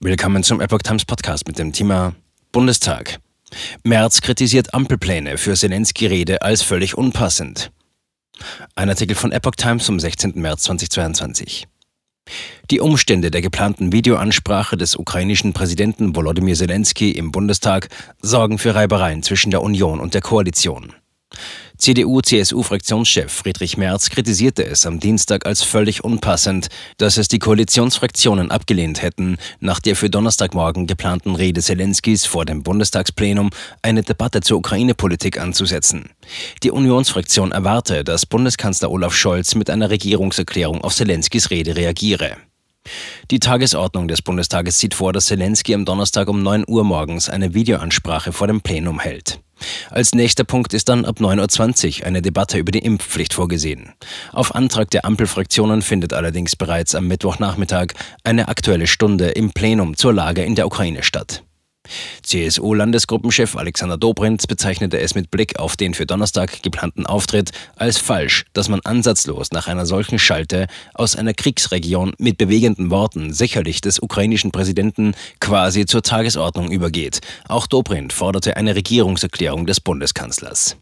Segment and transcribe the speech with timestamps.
[0.00, 2.14] Willkommen zum Epoch Times Podcast mit dem Thema
[2.52, 3.18] Bundestag.
[3.82, 7.72] Merz kritisiert Ampelpläne für Zelensky-Rede als völlig unpassend.
[8.76, 10.34] Ein Artikel von Epoch Times vom 16.
[10.36, 11.66] März 2022.
[12.70, 17.88] Die Umstände der geplanten Videoansprache des ukrainischen Präsidenten Volodymyr Zelensky im Bundestag
[18.22, 20.92] sorgen für Reibereien zwischen der Union und der Koalition.
[21.78, 26.66] CDU-CSU-Fraktionschef Friedrich Merz kritisierte es am Dienstag als völlig unpassend,
[26.96, 32.64] dass es die Koalitionsfraktionen abgelehnt hätten, nach der für Donnerstagmorgen geplanten Rede Zelenskis vor dem
[32.64, 33.50] Bundestagsplenum
[33.80, 36.10] eine Debatte zur Ukraine-Politik anzusetzen.
[36.64, 42.36] Die Unionsfraktion erwarte, dass Bundeskanzler Olaf Scholz mit einer Regierungserklärung auf Zelenskis Rede reagiere.
[43.30, 47.54] Die Tagesordnung des Bundestages sieht vor, dass Zelensky am Donnerstag um 9 Uhr morgens eine
[47.54, 49.40] Videoansprache vor dem Plenum hält.
[49.90, 53.92] Als nächster Punkt ist dann ab 9.20 Uhr eine Debatte über die Impfpflicht vorgesehen.
[54.32, 57.88] Auf Antrag der Ampelfraktionen findet allerdings bereits am Mittwochnachmittag
[58.24, 61.42] eine aktuelle Stunde im Plenum zur Lage in der Ukraine statt.
[62.28, 68.44] CSU-Landesgruppenchef Alexander Dobrindt bezeichnete es mit Blick auf den für Donnerstag geplanten Auftritt als falsch,
[68.52, 73.98] dass man ansatzlos nach einer solchen Schalte aus einer Kriegsregion mit bewegenden Worten sicherlich des
[73.98, 77.20] ukrainischen Präsidenten quasi zur Tagesordnung übergeht.
[77.48, 80.76] Auch Dobrindt forderte eine Regierungserklärung des Bundeskanzlers.